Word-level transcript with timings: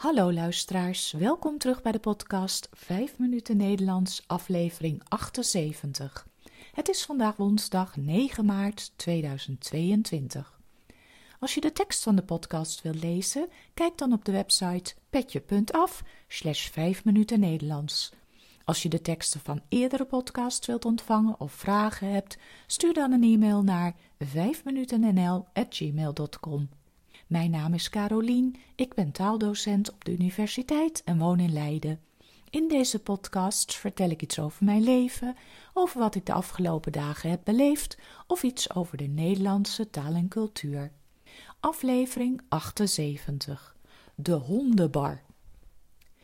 Hallo 0.00 0.32
luisteraars, 0.32 1.12
welkom 1.12 1.58
terug 1.58 1.82
bij 1.82 1.92
de 1.92 1.98
podcast 1.98 2.68
5 2.72 3.18
minuten 3.18 3.56
Nederlands, 3.56 4.22
aflevering 4.26 5.02
78. 5.08 6.26
Het 6.72 6.88
is 6.88 7.04
vandaag 7.04 7.36
woensdag 7.36 7.96
9 7.96 8.44
maart 8.44 8.92
2022. 8.96 10.60
Als 11.40 11.54
je 11.54 11.60
de 11.60 11.72
tekst 11.72 12.02
van 12.02 12.16
de 12.16 12.22
podcast 12.22 12.82
wilt 12.82 13.02
lezen, 13.02 13.48
kijk 13.74 13.98
dan 13.98 14.12
op 14.12 14.24
de 14.24 14.32
website 14.32 14.94
petje.af 15.10 16.02
slash 16.28 16.68
5 16.68 17.04
minuten 17.04 17.40
Nederlands. 17.40 18.12
Als 18.64 18.82
je 18.82 18.88
de 18.88 19.00
teksten 19.00 19.40
van 19.40 19.62
eerdere 19.68 20.04
podcasts 20.04 20.66
wilt 20.66 20.84
ontvangen 20.84 21.40
of 21.40 21.52
vragen 21.52 22.12
hebt, 22.12 22.38
stuur 22.66 22.94
dan 22.94 23.12
een 23.12 23.22
e-mail 23.22 23.62
naar 23.62 23.94
5minutennl.gmail.com. 24.24 26.68
Mijn 27.30 27.50
naam 27.50 27.74
is 27.74 27.88
Carolien, 27.88 28.56
ik 28.74 28.94
ben 28.94 29.12
taaldocent 29.12 29.92
op 29.92 30.04
de 30.04 30.12
universiteit 30.12 31.02
en 31.04 31.18
woon 31.18 31.40
in 31.40 31.52
Leiden. 31.52 32.00
In 32.50 32.68
deze 32.68 32.98
podcast 32.98 33.74
vertel 33.74 34.10
ik 34.10 34.22
iets 34.22 34.38
over 34.38 34.64
mijn 34.64 34.82
leven, 34.82 35.36
over 35.74 35.98
wat 35.98 36.14
ik 36.14 36.26
de 36.26 36.32
afgelopen 36.32 36.92
dagen 36.92 37.30
heb 37.30 37.40
beleefd 37.44 37.98
of 38.26 38.42
iets 38.42 38.74
over 38.74 38.96
de 38.96 39.06
Nederlandse 39.06 39.90
taal 39.90 40.14
en 40.14 40.28
cultuur. 40.28 40.92
Aflevering 41.60 42.40
78 42.48 43.76
De 44.14 44.32
hondenbar. 44.32 45.22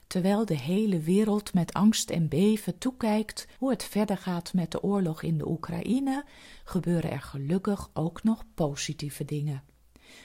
Terwijl 0.07 0.45
de 0.45 0.59
hele 0.59 1.01
wereld 1.01 1.55
met 1.55 1.73
angst 1.73 2.11
en 2.11 2.29
beven 2.29 2.79
toekijkt 2.79 3.47
hoe 3.59 3.71
het 3.71 3.85
verder 3.85 4.17
gaat 4.19 4.53
met 4.53 4.71
de 4.71 4.83
oorlog 4.83 5.23
in 5.23 5.39
de 5.39 5.49
Oekraïne, 5.49 6.25
gebeuren 6.65 7.11
er 7.11 7.23
gelukkig 7.23 7.91
ook 7.93 8.23
nog 8.23 8.45
positieve 8.55 9.25
dingen. 9.25 9.63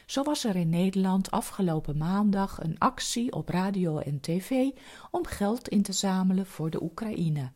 Zo 0.06 0.24
was 0.24 0.44
er 0.44 0.56
in 0.56 0.70
Nederland 0.70 1.32
afgelopen 1.32 1.98
maandag 1.98 2.64
een 2.64 2.80
actie 2.80 3.32
op 3.32 3.50
radio 3.50 3.98
en 3.98 4.20
tv 4.20 4.70
om 5.12 5.26
geld 5.26 5.68
in 5.68 5.82
te 5.82 5.94
zamelen 5.94 6.46
voor 6.46 6.70
de 6.70 6.84
Oekraïne. 6.84 7.52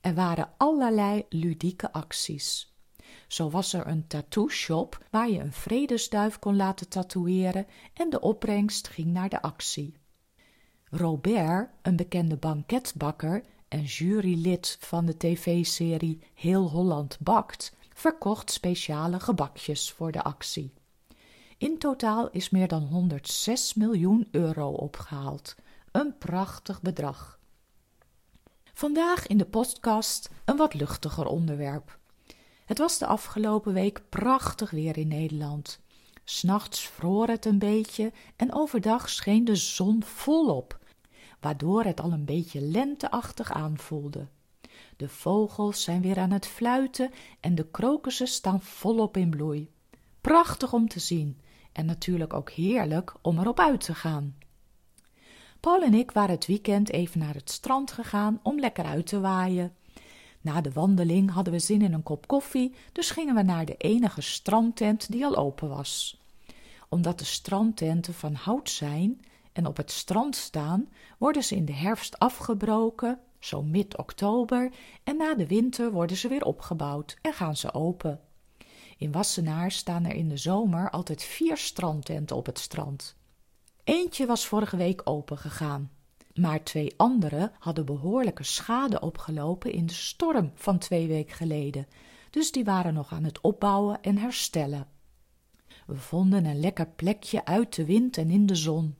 Er 0.00 0.14
waren 0.14 0.50
allerlei 0.56 1.24
ludieke 1.28 1.92
acties. 1.92 2.74
Zo 3.28 3.50
was 3.50 3.72
er 3.72 3.86
een 3.86 4.06
tattoo-shop 4.06 5.06
waar 5.10 5.30
je 5.30 5.40
een 5.40 5.52
vredesduif 5.52 6.38
kon 6.38 6.56
laten 6.56 6.88
tatoeëren 6.88 7.66
en 7.94 8.10
de 8.10 8.20
opbrengst 8.20 8.88
ging 8.88 9.06
naar 9.06 9.28
de 9.28 9.42
actie. 9.42 9.94
Robert, 10.90 11.70
een 11.82 11.96
bekende 11.96 12.36
banketbakker 12.36 13.44
en 13.68 13.82
jurylid 13.82 14.76
van 14.80 15.06
de 15.06 15.16
tv-serie 15.16 16.22
Heel 16.34 16.70
Holland 16.70 17.18
Bakt, 17.20 17.76
verkocht 17.94 18.50
speciale 18.50 19.20
gebakjes 19.20 19.92
voor 19.92 20.12
de 20.12 20.22
actie. 20.22 20.72
In 21.58 21.78
totaal 21.78 22.30
is 22.30 22.50
meer 22.50 22.68
dan 22.68 22.82
106 22.82 23.74
miljoen 23.74 24.28
euro 24.30 24.68
opgehaald. 24.68 25.54
Een 25.92 26.18
prachtig 26.18 26.82
bedrag. 26.82 27.38
Vandaag 28.72 29.26
in 29.26 29.38
de 29.38 29.44
podcast 29.44 30.30
een 30.44 30.56
wat 30.56 30.74
luchtiger 30.74 31.26
onderwerp. 31.26 31.98
Het 32.64 32.78
was 32.78 32.98
de 32.98 33.06
afgelopen 33.06 33.72
week 33.72 34.02
prachtig 34.08 34.70
weer 34.70 34.98
in 34.98 35.08
Nederland. 35.08 35.80
S'nachts 36.24 36.88
vroor 36.88 37.28
het 37.28 37.44
een 37.44 37.58
beetje 37.58 38.12
en 38.36 38.54
overdag 38.54 39.08
scheen 39.08 39.44
de 39.44 39.56
zon 39.56 40.02
volop, 40.04 40.78
waardoor 41.40 41.84
het 41.84 42.00
al 42.00 42.12
een 42.12 42.24
beetje 42.24 42.60
lenteachtig 42.60 43.52
aanvoelde. 43.52 44.26
De 44.96 45.08
vogels 45.08 45.82
zijn 45.82 46.02
weer 46.02 46.18
aan 46.18 46.30
het 46.30 46.46
fluiten 46.46 47.10
en 47.40 47.54
de 47.54 47.66
krokussen 47.70 48.28
staan 48.28 48.60
volop 48.60 49.16
in 49.16 49.30
bloei. 49.30 49.70
Prachtig 50.20 50.72
om 50.72 50.88
te 50.88 51.00
zien 51.00 51.38
en 51.74 51.86
natuurlijk 51.86 52.32
ook 52.32 52.50
heerlijk 52.50 53.14
om 53.20 53.38
erop 53.38 53.60
uit 53.60 53.80
te 53.80 53.94
gaan. 53.94 54.34
Paul 55.60 55.82
en 55.82 55.94
ik 55.94 56.10
waren 56.10 56.34
het 56.34 56.46
weekend 56.46 56.90
even 56.90 57.18
naar 57.18 57.34
het 57.34 57.50
strand 57.50 57.92
gegaan 57.92 58.40
om 58.42 58.60
lekker 58.60 58.84
uit 58.84 59.06
te 59.06 59.20
waaien. 59.20 59.74
Na 60.40 60.60
de 60.60 60.72
wandeling 60.72 61.30
hadden 61.30 61.52
we 61.52 61.58
zin 61.58 61.82
in 61.82 61.92
een 61.92 62.02
kop 62.02 62.26
koffie, 62.26 62.74
dus 62.92 63.10
gingen 63.10 63.34
we 63.34 63.42
naar 63.42 63.64
de 63.64 63.76
enige 63.76 64.20
strandtent 64.20 65.10
die 65.10 65.24
al 65.24 65.36
open 65.36 65.68
was. 65.68 66.20
Omdat 66.88 67.18
de 67.18 67.24
strandtenten 67.24 68.14
van 68.14 68.34
hout 68.34 68.70
zijn 68.70 69.20
en 69.52 69.66
op 69.66 69.76
het 69.76 69.90
strand 69.90 70.36
staan, 70.36 70.88
worden 71.18 71.44
ze 71.44 71.56
in 71.56 71.64
de 71.64 71.72
herfst 71.72 72.18
afgebroken, 72.18 73.18
zo 73.38 73.62
mid-oktober, 73.62 74.72
en 75.04 75.16
na 75.16 75.34
de 75.34 75.46
winter 75.46 75.92
worden 75.92 76.16
ze 76.16 76.28
weer 76.28 76.44
opgebouwd 76.44 77.16
en 77.22 77.32
gaan 77.32 77.56
ze 77.56 77.74
open. 77.74 78.20
In 79.04 79.12
Wassenaar 79.12 79.70
staan 79.70 80.04
er 80.04 80.14
in 80.14 80.28
de 80.28 80.36
zomer 80.36 80.90
altijd 80.90 81.22
vier 81.22 81.56
strandtenten 81.56 82.36
op 82.36 82.46
het 82.46 82.58
strand. 82.58 83.16
Eentje 83.84 84.26
was 84.26 84.46
vorige 84.46 84.76
week 84.76 85.00
open 85.04 85.38
gegaan, 85.38 85.90
maar 86.34 86.62
twee 86.62 86.94
andere 86.96 87.52
hadden 87.58 87.84
behoorlijke 87.84 88.42
schade 88.42 89.00
opgelopen 89.00 89.72
in 89.72 89.86
de 89.86 89.92
storm 89.92 90.50
van 90.54 90.78
twee 90.78 91.06
weken 91.06 91.36
geleden, 91.36 91.86
dus 92.30 92.52
die 92.52 92.64
waren 92.64 92.94
nog 92.94 93.12
aan 93.12 93.24
het 93.24 93.40
opbouwen 93.40 94.02
en 94.02 94.18
herstellen. 94.18 94.86
We 95.86 95.96
vonden 95.96 96.44
een 96.44 96.60
lekker 96.60 96.86
plekje 96.86 97.44
uit 97.44 97.74
de 97.74 97.84
wind 97.84 98.16
en 98.16 98.30
in 98.30 98.46
de 98.46 98.54
zon. 98.54 98.96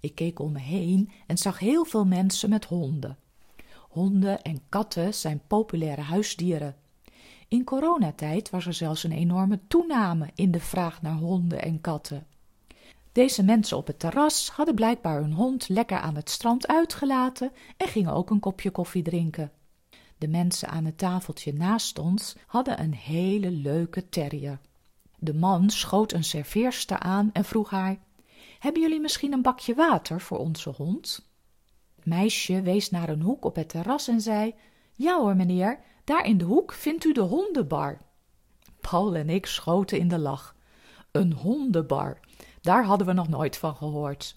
Ik 0.00 0.14
keek 0.14 0.38
om 0.38 0.52
me 0.52 0.60
heen 0.60 1.10
en 1.26 1.38
zag 1.38 1.58
heel 1.58 1.84
veel 1.84 2.04
mensen 2.04 2.50
met 2.50 2.64
honden. 2.64 3.18
Honden 3.88 4.42
en 4.42 4.68
katten 4.68 5.14
zijn 5.14 5.42
populaire 5.46 6.02
huisdieren. 6.02 6.76
In 7.52 7.64
coronatijd 7.64 8.50
was 8.50 8.66
er 8.66 8.74
zelfs 8.74 9.04
een 9.04 9.12
enorme 9.12 9.60
toename 9.68 10.30
in 10.34 10.50
de 10.50 10.60
vraag 10.60 11.02
naar 11.02 11.14
honden 11.14 11.62
en 11.62 11.80
katten. 11.80 12.26
Deze 13.12 13.44
mensen 13.44 13.76
op 13.76 13.86
het 13.86 13.98
terras 13.98 14.50
hadden 14.50 14.74
blijkbaar 14.74 15.20
hun 15.20 15.32
hond 15.32 15.68
lekker 15.68 15.98
aan 15.98 16.16
het 16.16 16.30
strand 16.30 16.68
uitgelaten 16.68 17.52
en 17.76 17.88
gingen 17.88 18.12
ook 18.12 18.30
een 18.30 18.40
kopje 18.40 18.70
koffie 18.70 19.02
drinken. 19.02 19.52
De 20.18 20.28
mensen 20.28 20.68
aan 20.68 20.84
het 20.84 20.98
tafeltje 20.98 21.52
naast 21.52 21.98
ons 21.98 22.36
hadden 22.46 22.80
een 22.80 22.94
hele 22.94 23.50
leuke 23.50 24.08
terrier. 24.08 24.58
De 25.18 25.34
man 25.34 25.70
schoot 25.70 26.12
een 26.12 26.24
serveerster 26.24 26.98
aan 26.98 27.30
en 27.32 27.44
vroeg 27.44 27.70
haar: 27.70 27.98
Hebben 28.58 28.82
jullie 28.82 29.00
misschien 29.00 29.32
een 29.32 29.42
bakje 29.42 29.74
water 29.74 30.20
voor 30.20 30.38
onze 30.38 30.70
hond? 30.70 31.28
Het 31.96 32.06
meisje 32.06 32.62
wees 32.62 32.90
naar 32.90 33.08
een 33.08 33.22
hoek 33.22 33.44
op 33.44 33.54
het 33.54 33.68
terras 33.68 34.08
en 34.08 34.20
zei: 34.20 34.54
Ja 34.96 35.18
hoor, 35.18 35.36
meneer, 35.36 35.78
daar 36.04 36.26
in 36.26 36.38
de 36.38 36.44
hoek 36.44 36.72
vindt 36.72 37.04
u 37.04 37.12
de 37.12 37.20
hondenbar. 37.20 37.98
Paul 38.80 39.14
en 39.14 39.28
ik 39.28 39.46
schoten 39.46 39.98
in 39.98 40.08
de 40.08 40.18
lach. 40.18 40.54
Een 41.10 41.32
hondenbar, 41.32 42.18
daar 42.60 42.84
hadden 42.84 43.06
we 43.06 43.12
nog 43.12 43.28
nooit 43.28 43.56
van 43.56 43.76
gehoord. 43.76 44.36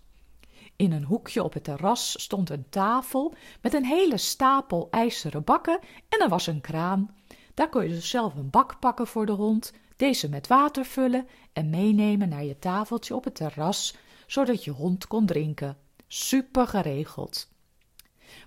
In 0.76 0.92
een 0.92 1.04
hoekje 1.04 1.44
op 1.44 1.54
het 1.54 1.64
terras 1.64 2.22
stond 2.22 2.50
een 2.50 2.70
tafel 2.70 3.34
met 3.62 3.74
een 3.74 3.86
hele 3.86 4.18
stapel 4.18 4.88
ijzeren 4.92 5.44
bakken 5.44 5.80
en 6.10 6.22
er 6.22 6.30
was 6.30 6.48
een 6.48 6.62
kraan. 6.62 7.16
Daar 7.54 7.70
kon 7.70 7.84
je 7.84 7.90
dus 7.90 8.10
zelf 8.10 8.36
een 8.36 8.50
bak 8.50 8.80
pakken 8.80 9.08
voor 9.08 9.26
de 9.26 9.32
hond, 9.32 9.74
deze 9.96 10.30
met 10.30 10.48
water 10.48 10.86
vullen 10.86 11.28
en 11.54 11.70
meenemen 11.70 12.30
naar 12.30 12.44
je 12.44 12.60
tafeltje 12.60 13.16
op 13.16 13.24
het 13.24 13.36
terras, 13.36 13.96
zodat 14.28 14.64
je 14.64 14.72
hond 14.72 15.08
kon 15.08 15.26
drinken. 15.26 15.78
Super 16.08 16.68
geregeld. 16.68 17.50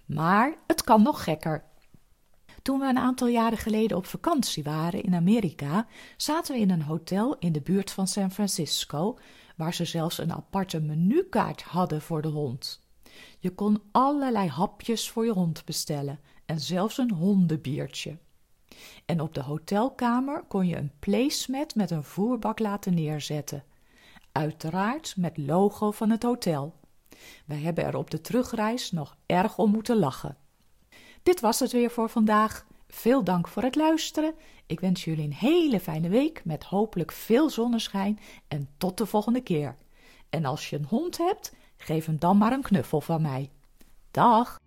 Maar 0.07 0.57
het 0.67 0.85
kan 0.85 1.03
nog 1.03 1.25
gekker. 1.25 1.65
Toen 2.69 2.79
we 2.79 2.87
een 2.87 2.99
aantal 2.99 3.29
jaren 3.29 3.59
geleden 3.59 3.97
op 3.97 4.07
vakantie 4.07 4.63
waren 4.63 5.03
in 5.03 5.15
Amerika, 5.15 5.87
zaten 6.17 6.55
we 6.55 6.61
in 6.61 6.71
een 6.71 6.83
hotel 6.83 7.37
in 7.39 7.53
de 7.53 7.61
buurt 7.61 7.91
van 7.91 8.07
San 8.07 8.31
Francisco, 8.31 9.19
waar 9.57 9.75
ze 9.75 9.85
zelfs 9.85 10.19
een 10.19 10.33
aparte 10.33 10.81
menukaart 10.81 11.63
hadden 11.63 12.03
voor 12.03 12.23
de 12.23 12.29
hond. 12.29 12.81
Je 13.39 13.55
kon 13.55 13.83
allerlei 13.93 14.49
hapjes 14.49 15.11
voor 15.11 15.25
je 15.25 15.33
hond 15.33 15.65
bestellen 15.65 16.21
en 16.47 16.61
zelfs 16.61 16.99
een 16.99 17.11
hondenbiertje. 17.11 18.19
En 19.07 19.21
op 19.21 19.35
de 19.35 19.43
hotelkamer 19.43 20.45
kon 20.49 20.67
je 20.67 20.77
een 20.77 20.93
placemat 20.99 21.75
met 21.75 21.91
een 21.91 22.05
voerbak 22.05 22.59
laten 22.59 22.95
neerzetten. 22.95 23.65
Uiteraard 24.33 25.15
met 25.17 25.37
logo 25.37 25.91
van 25.91 26.11
het 26.11 26.23
hotel. 26.23 26.75
Wij 27.47 27.59
hebben 27.59 27.85
er 27.85 27.97
op 27.97 28.11
de 28.11 28.21
terugreis 28.21 28.91
nog 28.91 29.17
erg 29.27 29.59
om 29.59 29.71
moeten 29.71 29.97
lachen. 29.97 30.37
Dit 31.23 31.41
was 31.41 31.61
het 31.61 31.73
weer 31.73 31.91
voor 31.91 32.09
vandaag. 32.09 32.67
Veel 32.89 33.25
dank 33.25 33.49
voor 33.49 33.63
het 33.63 33.75
luisteren. 33.75 34.35
Ik 34.67 34.81
wens 34.81 35.05
jullie 35.05 35.25
een 35.25 35.33
hele 35.33 35.81
fijne 35.81 36.09
week 36.09 36.45
met 36.45 36.65
hopelijk 36.65 37.13
veel 37.13 37.51
zonneschijn 37.51 38.19
en 38.49 38.69
tot 38.77 38.99
de 38.99 39.07
volgende 39.07 39.41
keer. 39.41 39.77
En 40.31 40.45
als 40.45 40.71
je 40.71 40.77
een 40.77 40.87
hond 40.89 41.19
hebt, 41.19 41.55
geef 41.77 42.07
hem 42.07 42.19
dan 42.19 42.37
maar 42.37 42.53
een 42.53 42.63
knuffel 42.63 43.01
van 43.01 43.23
mij. 43.23 43.51
Dag! 44.11 44.59